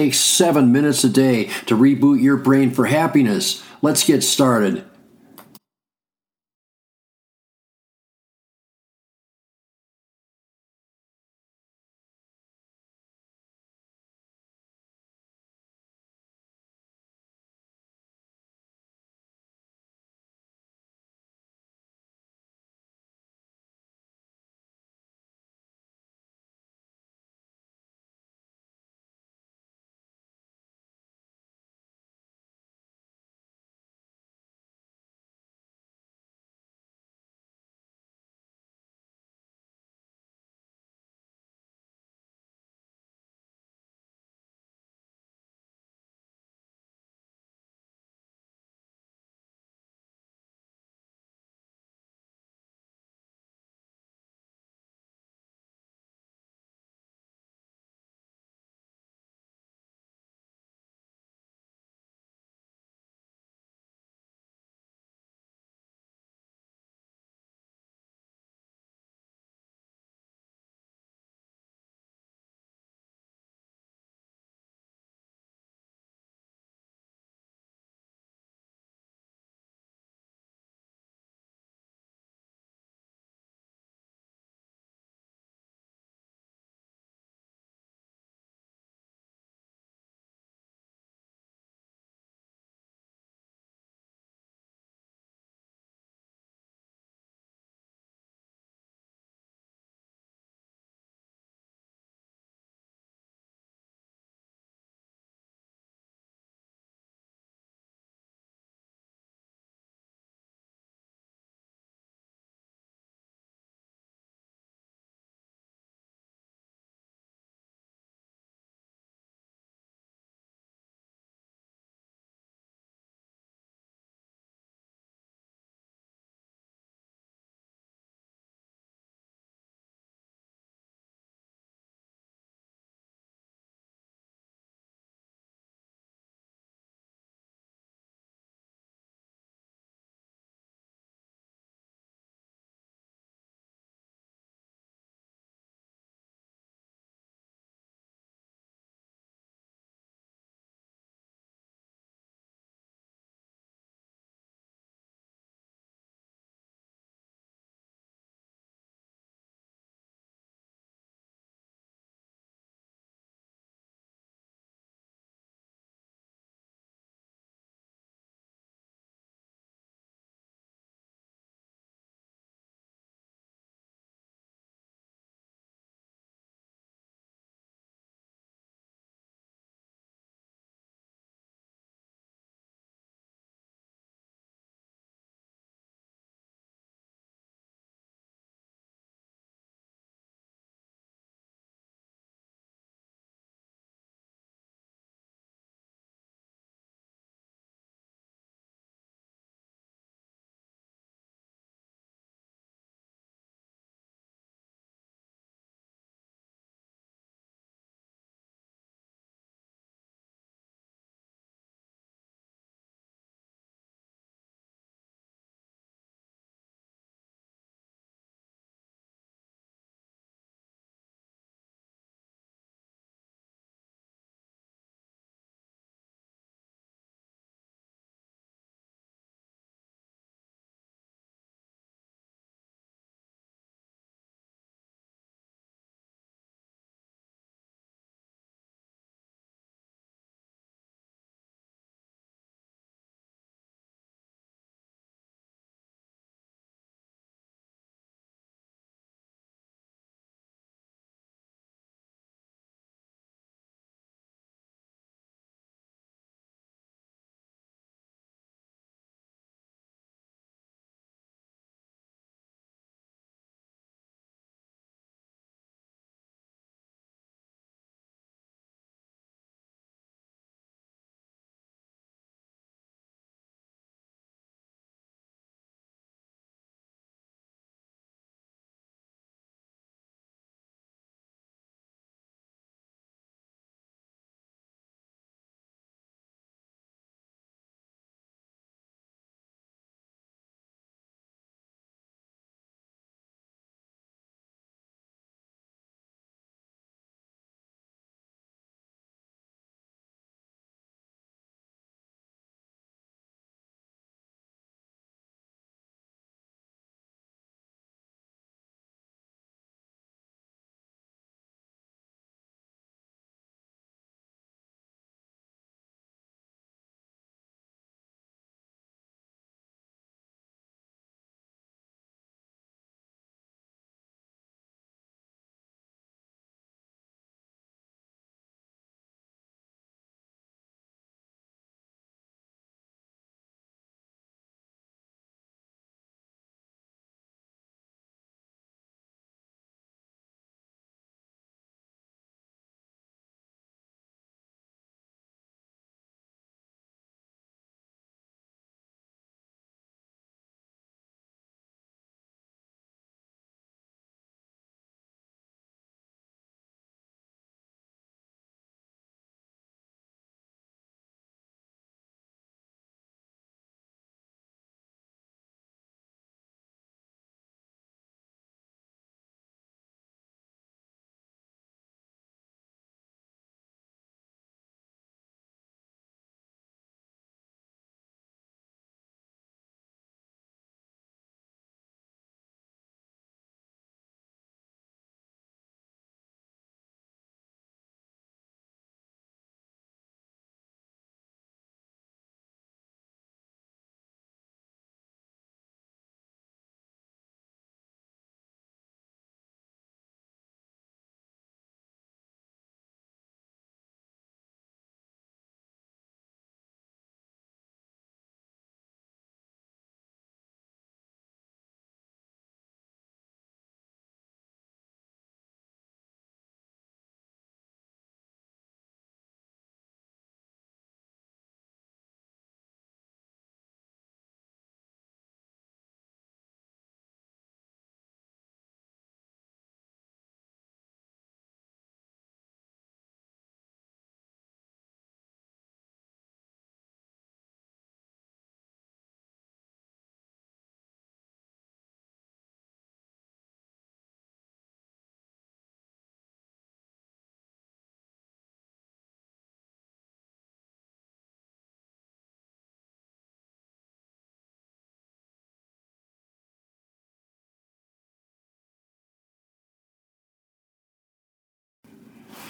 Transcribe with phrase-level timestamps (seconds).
[0.00, 3.62] takes seven minutes a day to reboot your brain for happiness.
[3.82, 4.82] Let's get started.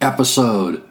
[0.00, 0.82] episode.